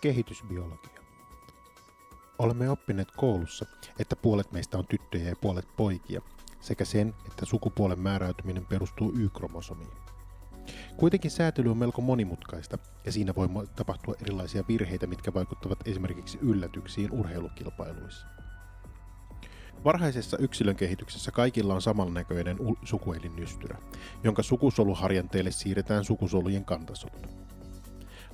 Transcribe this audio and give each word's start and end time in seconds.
Kehitysbiologia. 0.00 1.00
Olemme 2.38 2.70
oppineet 2.70 3.10
koulussa, 3.10 3.66
että 3.98 4.16
puolet 4.16 4.52
meistä 4.52 4.78
on 4.78 4.86
tyttöjä 4.86 5.28
ja 5.28 5.36
puolet 5.36 5.68
poikia, 5.76 6.20
sekä 6.60 6.84
sen, 6.84 7.14
että 7.26 7.46
sukupuolen 7.46 8.00
määräytyminen 8.00 8.66
perustuu 8.66 9.12
Y-kromosomiin. 9.16 9.90
Kuitenkin 10.96 11.30
säätely 11.30 11.70
on 11.70 11.78
melko 11.78 12.02
monimutkaista, 12.02 12.78
ja 13.06 13.12
siinä 13.12 13.34
voi 13.34 13.48
tapahtua 13.76 14.14
erilaisia 14.22 14.64
virheitä, 14.68 15.06
mitkä 15.06 15.34
vaikuttavat 15.34 15.88
esimerkiksi 15.88 16.38
yllätyksiin 16.42 17.12
urheilukilpailuissa. 17.12 18.26
Varhaisessa 19.84 20.36
yksilön 20.38 20.76
kehityksessä 20.76 21.30
kaikilla 21.30 21.74
on 21.74 21.82
samannäköinen 21.82 22.56
sukuelinnystyrä, 22.84 23.78
jonka 24.24 24.42
sukusoluharjanteelle 24.42 25.50
siirretään 25.50 26.04
sukusolujen 26.04 26.64
kantasolut. 26.64 27.26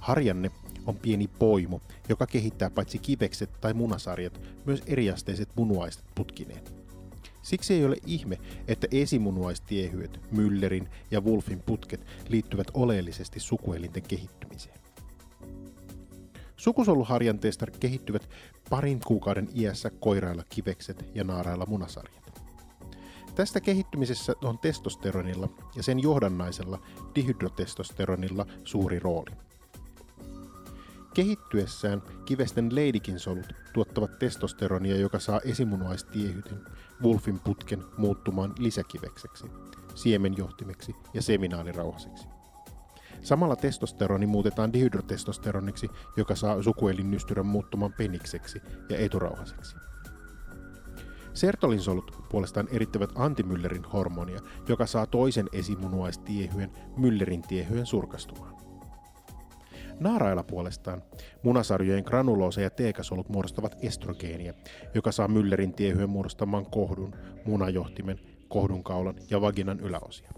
Harjanne 0.00 0.50
on 0.86 0.96
pieni 0.96 1.28
poimu, 1.28 1.80
joka 2.08 2.26
kehittää 2.26 2.70
paitsi 2.70 2.98
kivekset 2.98 3.50
tai 3.60 3.74
munasarjat, 3.74 4.40
myös 4.64 4.82
eriasteiset 4.86 5.48
munuaiset 5.56 6.04
putkineen. 6.14 6.62
Siksi 7.42 7.74
ei 7.74 7.84
ole 7.84 7.96
ihme, 8.06 8.38
että 8.68 8.86
esimunuaistiehyöt, 8.90 10.20
Müllerin 10.32 10.88
ja 11.10 11.20
Wolfin 11.20 11.62
putket 11.62 12.06
liittyvät 12.28 12.66
oleellisesti 12.74 13.40
sukuelinten 13.40 14.02
kehittymiseen. 14.02 14.80
Sukusoluharjanteesta 16.56 17.66
kehittyvät 17.80 18.28
parin 18.70 19.00
kuukauden 19.06 19.48
iässä 19.54 19.90
koirailla 19.90 20.44
kivekset 20.48 21.04
ja 21.14 21.24
naarailla 21.24 21.66
munasarjat. 21.66 22.42
Tästä 23.34 23.60
kehittymisessä 23.60 24.34
on 24.44 24.58
testosteronilla 24.58 25.48
ja 25.76 25.82
sen 25.82 26.02
johdannaisella 26.02 26.82
dihydrotestosteronilla 27.14 28.46
suuri 28.64 28.98
rooli. 28.98 29.45
Kehittyessään 31.16 32.02
kivesten 32.24 32.74
leidikin 32.74 33.18
solut 33.18 33.52
tuottavat 33.72 34.18
testosteronia, 34.18 34.96
joka 34.96 35.18
saa 35.18 35.40
esimunuaistiehytin 35.40 36.58
Wolfin 37.02 37.40
putken 37.40 37.84
muuttumaan 37.96 38.52
lisäkivekseksi, 38.58 39.46
siemenjohtimeksi 39.94 40.96
ja 41.14 41.22
seminaalirauhaseksi. 41.22 42.28
Samalla 43.22 43.56
testosteroni 43.56 44.26
muutetaan 44.26 44.72
dihydrotestosteroniksi, 44.72 45.90
joka 46.16 46.34
saa 46.34 46.62
sukuelinnystyrän 46.62 47.46
muuttumaan 47.46 47.92
penikseksi 47.92 48.62
ja 48.88 48.98
eturauhaseksi. 48.98 49.76
Sertolinsolut 51.34 52.24
puolestaan 52.30 52.68
erittävät 52.70 53.10
antimyllerin 53.14 53.84
hormonia, 53.84 54.40
joka 54.68 54.86
saa 54.86 55.06
toisen 55.06 55.46
esimunuaistiehyen 55.52 56.70
myllerin 56.96 57.42
tiehyen 57.42 57.86
surkastumaan. 57.86 58.65
Naarailla 60.00 60.42
puolestaan 60.42 61.02
munasarjojen 61.42 62.04
granuloosa 62.04 62.60
ja 62.60 62.70
teekasolut 62.70 63.28
muodostavat 63.28 63.76
estrogeenia, 63.80 64.54
joka 64.94 65.12
saa 65.12 65.28
myllerin 65.28 65.74
tiehyen 65.74 66.10
muodostamaan 66.10 66.66
kohdun, 66.70 67.14
munajohtimen, 67.44 68.20
kohdunkaulan 68.48 69.14
ja 69.30 69.40
vaginan 69.40 69.80
yläosia. 69.80 70.32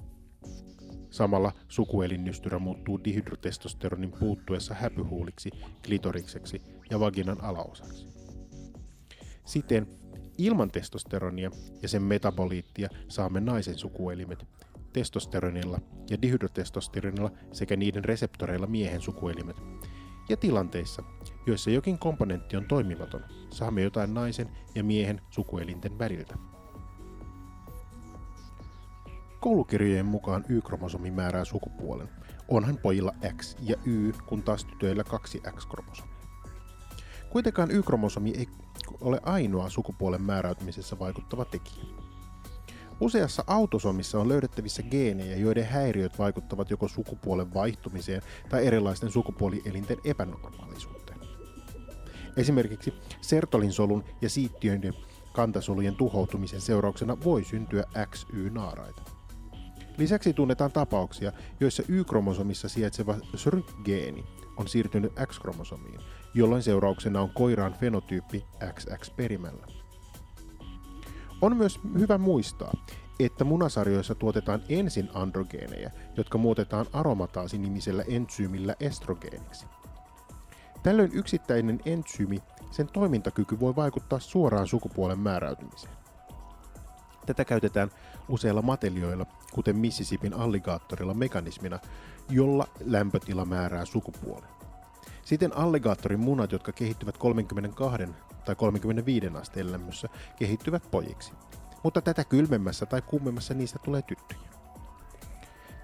Samalla 1.11 1.53
sukuelinnystyrä 1.69 2.59
muuttuu 2.59 3.05
dihydrotestosteronin 3.05 4.12
puuttuessa 4.20 4.75
häpyhuuliksi, 4.75 5.51
klitorikseksi 5.86 6.62
ja 6.91 7.01
vaginan 7.01 7.45
alaosaksi. 7.45 8.06
Siten 9.45 9.86
ilman 10.39 10.70
testosteronia 10.70 11.51
ja 11.83 11.89
sen 11.89 12.03
metaboliittia 12.03 12.89
saamme 13.09 13.41
naisen 13.41 13.79
sukuelimet, 13.79 14.47
testosteronilla 14.92 15.81
ja 16.11 16.22
dihydrotestosteronilla 16.22 17.31
sekä 17.53 17.77
niiden 17.77 18.05
reseptoreilla 18.05 18.67
miehen 18.67 19.00
sukuelimet. 19.00 19.56
Ja 20.28 20.36
tilanteissa, 20.36 21.03
joissa 21.47 21.70
jokin 21.70 21.98
komponentti 21.98 22.56
on 22.56 22.64
toimimaton, 22.64 23.25
saamme 23.50 23.83
jotain 23.83 24.14
naisen 24.14 24.48
ja 24.75 24.84
miehen 24.84 25.20
sukuelinten 25.30 25.98
väliltä. 25.98 26.34
Koulukirjojen 29.40 30.07
mukaan 30.07 30.45
Y-kromosomi 30.48 31.11
määrää 31.11 31.45
sukupuolen. 31.45 32.08
Onhan 32.48 32.79
pojilla 32.83 33.13
X 33.36 33.57
ja 33.61 33.77
Y, 33.84 34.13
kun 34.27 34.42
taas 34.42 34.64
tytöillä 34.64 35.05
kaksi 35.05 35.42
X-kromosomia. 35.57 36.18
Kuitenkaan 37.30 37.70
Y-kromosomi 37.70 38.33
ei 38.36 38.48
ole 39.01 39.20
ainoa 39.23 39.70
sukupuolen 39.70 40.23
määräytymisessä 40.23 40.98
vaikuttava 40.98 41.45
tekijä. 41.45 41.84
Useassa 43.01 43.45
autosomissa 43.47 44.20
on 44.20 44.29
löydettävissä 44.29 44.83
geenejä, 44.83 45.36
joiden 45.36 45.67
häiriöt 45.67 46.19
vaikuttavat 46.19 46.70
joko 46.70 46.89
sukupuolen 46.89 47.55
vaihtumiseen 47.55 48.23
tai 48.48 48.67
erilaisten 48.67 49.11
sukupuolielinten 49.11 49.97
epänormaalisuuteen. 50.05 51.19
Esimerkiksi 52.37 52.95
sertolinsolun 53.20 54.05
ja 54.23 54.29
siittiöiden 54.29 54.95
kantasolujen 55.33 55.97
tuhoutumisen 55.97 56.61
seurauksena 56.61 57.17
voi 57.25 57.45
syntyä 57.45 57.85
XY-naaraita. 58.11 59.03
Lisäksi 59.98 60.33
tunnetaan 60.33 60.73
tapauksia, 60.73 61.33
joissa 61.61 61.83
Y-kromosomissa 61.89 62.69
sijaitseva 62.69 63.14
SRY-geeni 63.37 64.25
on 64.57 64.69
siirtynyt 64.69 65.13
X-kromosomiin, 65.27 66.01
jolloin 66.35 66.63
seurauksena 66.63 67.20
on 67.20 67.31
koiraan 67.31 67.75
fenotyyppi 67.75 68.45
XX-perimällä. 68.75 69.67
On 71.41 71.57
myös 71.57 71.81
hyvä 71.99 72.19
muistaa, 72.19 72.73
että 73.21 73.45
munasarjoissa 73.45 74.15
tuotetaan 74.15 74.63
ensin 74.69 75.09
androgeeneja, 75.15 75.91
jotka 76.17 76.39
muutetaan 76.39 76.87
aromataasi-nimisellä 76.93 78.05
entsyymillä 78.09 78.75
estrogeeniksi. 78.81 79.67
Tällöin 80.83 81.11
yksittäinen 81.13 81.81
entsyymi, 81.85 82.43
sen 82.71 82.89
toimintakyky 82.93 83.61
voi 83.61 83.77
vaikuttaa 83.77 84.19
suoraan 84.19 84.67
sukupuolen 84.67 85.19
määräytymiseen. 85.19 85.93
Tätä 87.27 87.45
käytetään 87.45 87.91
useilla 88.29 88.63
matelioilla, 88.63 89.27
kuten 89.53 89.77
Mississippin 89.77 90.35
alligaattorilla 90.35 91.15
mekanismina, 91.15 91.79
jolla 92.31 92.69
lämpötila 92.85 93.45
määrää 93.45 93.85
sukupuolen. 93.85 94.49
Siten 95.25 95.57
alligaattorin 95.57 96.20
munat, 96.20 96.53
jotka 96.53 96.73
kehittyvät 96.73 97.19
32 97.19 98.03
tai 98.48 98.57
35 98.57 99.27
asteen 99.35 99.73
lämmössä, 99.73 100.09
kehittyvät 100.36 100.91
pojiksi. 100.91 101.33
Mutta 101.83 102.01
tätä 102.01 102.25
kylmemmässä 102.25 102.86
tai 102.86 103.03
kuumemmassa 103.03 103.55
niistä 103.55 103.79
tulee 103.79 104.03
tyttöjä. 104.03 104.48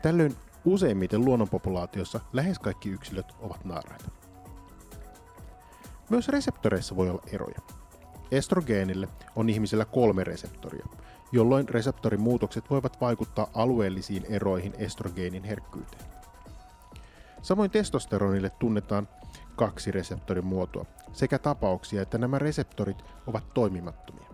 Tällöin 0.03 0.37
useimmiten 0.65 1.25
luonnonpopulaatiossa 1.25 2.21
lähes 2.33 2.59
kaikki 2.59 2.89
yksilöt 2.89 3.35
ovat 3.41 3.65
naaraita. 3.65 4.11
Myös 6.11 6.29
reseptoreissa 6.29 6.97
voi 6.97 7.11
olla 7.11 7.23
eroja. 7.33 7.59
Estrogeenille 8.31 9.09
on 9.37 9.49
ihmisellä 9.49 9.85
kolme 9.85 10.25
reseptoria, 10.25 10.87
jolloin 11.33 11.69
reseptorin 11.69 12.21
muutokset 12.21 12.71
voivat 12.71 13.01
vaikuttaa 13.01 13.51
alueellisiin 13.55 14.27
eroihin 14.29 14.75
estrogeenin 14.79 15.45
herkkyyteen. 15.45 16.05
Samoin 17.43 17.71
testosteronille 17.71 18.51
tunnetaan 18.51 19.09
kaksi 19.57 19.91
reseptorin 19.91 20.47
muotoa 20.47 20.87
sekä 21.15 21.39
tapauksia, 21.39 22.03
että 22.03 22.19
nämä 22.19 22.39
reseptorit 22.39 23.05
ovat 23.27 23.55
toimimattomia, 23.55 24.27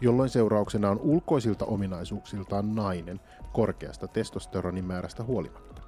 jolloin 0.00 0.28
seurauksena 0.28 0.90
on 0.90 1.00
ulkoisilta 1.00 1.64
ominaisuuksiltaan 1.64 2.74
nainen 2.74 3.20
korkeasta 3.52 4.08
testosteronimäärästä 4.08 5.24
huolimatta. 5.24 5.82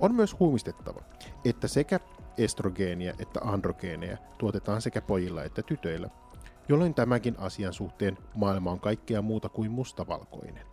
On 0.00 0.14
myös 0.14 0.38
huomistettava, 0.40 1.00
että 1.44 1.68
sekä 1.68 2.00
estrogeenia 2.38 3.14
että 3.18 3.40
androgeeneja 3.42 4.16
tuotetaan 4.38 4.82
sekä 4.82 5.00
pojilla 5.00 5.44
että 5.44 5.62
tytöillä, 5.62 6.10
jolloin 6.68 6.94
tämänkin 6.94 7.34
asian 7.38 7.72
suhteen 7.72 8.18
maailma 8.34 8.70
on 8.70 8.80
kaikkea 8.80 9.22
muuta 9.22 9.48
kuin 9.48 9.70
mustavalkoinen. 9.70 10.66